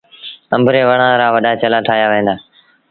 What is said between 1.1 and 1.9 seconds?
رآوڏآ چلآ